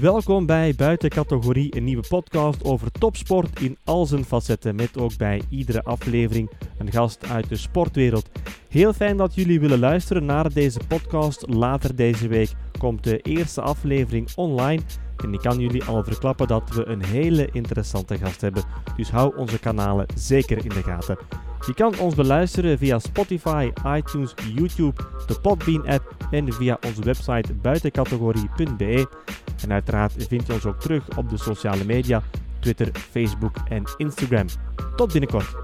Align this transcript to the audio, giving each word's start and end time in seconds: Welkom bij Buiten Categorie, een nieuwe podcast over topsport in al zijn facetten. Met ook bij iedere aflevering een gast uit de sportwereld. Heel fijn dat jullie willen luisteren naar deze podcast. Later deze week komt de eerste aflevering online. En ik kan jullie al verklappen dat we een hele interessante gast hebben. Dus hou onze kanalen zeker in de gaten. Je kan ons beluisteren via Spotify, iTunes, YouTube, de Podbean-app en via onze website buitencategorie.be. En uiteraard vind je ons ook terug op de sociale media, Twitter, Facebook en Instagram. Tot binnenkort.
Welkom 0.00 0.46
bij 0.46 0.74
Buiten 0.76 1.10
Categorie, 1.10 1.76
een 1.76 1.84
nieuwe 1.84 2.04
podcast 2.08 2.64
over 2.64 2.90
topsport 2.90 3.60
in 3.60 3.78
al 3.84 4.06
zijn 4.06 4.24
facetten. 4.24 4.74
Met 4.74 4.98
ook 4.98 5.16
bij 5.16 5.42
iedere 5.48 5.82
aflevering 5.82 6.50
een 6.78 6.92
gast 6.92 7.26
uit 7.26 7.48
de 7.48 7.56
sportwereld. 7.56 8.28
Heel 8.68 8.92
fijn 8.92 9.16
dat 9.16 9.34
jullie 9.34 9.60
willen 9.60 9.78
luisteren 9.78 10.24
naar 10.24 10.52
deze 10.52 10.80
podcast. 10.88 11.48
Later 11.48 11.96
deze 11.96 12.28
week 12.28 12.52
komt 12.78 13.04
de 13.04 13.18
eerste 13.18 13.60
aflevering 13.60 14.28
online. 14.36 14.82
En 15.16 15.32
ik 15.34 15.40
kan 15.40 15.58
jullie 15.58 15.84
al 15.84 16.04
verklappen 16.04 16.46
dat 16.46 16.70
we 16.74 16.86
een 16.86 17.04
hele 17.04 17.48
interessante 17.52 18.18
gast 18.18 18.40
hebben. 18.40 18.62
Dus 18.96 19.10
hou 19.10 19.36
onze 19.36 19.58
kanalen 19.58 20.06
zeker 20.14 20.64
in 20.64 20.68
de 20.68 20.82
gaten. 20.82 21.18
Je 21.66 21.74
kan 21.74 21.98
ons 21.98 22.14
beluisteren 22.14 22.78
via 22.78 22.98
Spotify, 22.98 23.70
iTunes, 23.86 24.34
YouTube, 24.54 25.02
de 25.26 25.40
Podbean-app 25.40 26.16
en 26.30 26.52
via 26.52 26.78
onze 26.86 27.02
website 27.02 27.54
buitencategorie.be. 27.54 29.06
En 29.62 29.72
uiteraard 29.72 30.26
vind 30.28 30.46
je 30.46 30.52
ons 30.52 30.66
ook 30.66 30.80
terug 30.80 31.16
op 31.16 31.30
de 31.30 31.36
sociale 31.36 31.84
media, 31.84 32.22
Twitter, 32.60 32.88
Facebook 32.92 33.56
en 33.68 33.84
Instagram. 33.96 34.46
Tot 34.96 35.12
binnenkort. 35.12 35.56